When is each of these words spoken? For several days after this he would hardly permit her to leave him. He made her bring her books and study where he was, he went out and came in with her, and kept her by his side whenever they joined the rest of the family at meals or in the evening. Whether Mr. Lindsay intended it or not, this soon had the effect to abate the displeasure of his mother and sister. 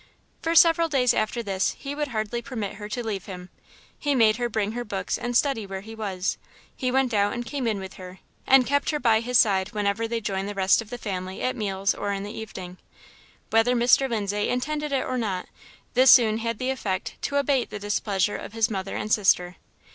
For 0.41 0.55
several 0.55 0.89
days 0.89 1.13
after 1.13 1.43
this 1.43 1.75
he 1.77 1.93
would 1.93 2.07
hardly 2.07 2.41
permit 2.41 2.77
her 2.77 2.89
to 2.89 3.03
leave 3.05 3.25
him. 3.27 3.51
He 3.99 4.15
made 4.15 4.37
her 4.37 4.49
bring 4.49 4.71
her 4.71 4.83
books 4.83 5.15
and 5.15 5.37
study 5.37 5.67
where 5.67 5.81
he 5.81 5.93
was, 5.93 6.39
he 6.75 6.91
went 6.91 7.13
out 7.13 7.33
and 7.33 7.45
came 7.45 7.67
in 7.67 7.79
with 7.79 7.93
her, 7.93 8.17
and 8.47 8.65
kept 8.65 8.89
her 8.89 8.99
by 8.99 9.19
his 9.19 9.37
side 9.37 9.73
whenever 9.73 10.07
they 10.07 10.19
joined 10.19 10.49
the 10.49 10.55
rest 10.55 10.81
of 10.81 10.89
the 10.89 10.97
family 10.97 11.43
at 11.43 11.55
meals 11.55 11.93
or 11.93 12.13
in 12.13 12.23
the 12.23 12.31
evening. 12.35 12.79
Whether 13.51 13.75
Mr. 13.75 14.09
Lindsay 14.09 14.49
intended 14.49 14.91
it 14.91 15.05
or 15.05 15.19
not, 15.19 15.47
this 15.93 16.09
soon 16.09 16.39
had 16.39 16.57
the 16.57 16.71
effect 16.71 17.17
to 17.21 17.35
abate 17.35 17.69
the 17.69 17.77
displeasure 17.77 18.35
of 18.35 18.53
his 18.53 18.71
mother 18.71 18.95
and 18.97 19.13
sister. 19.13 19.57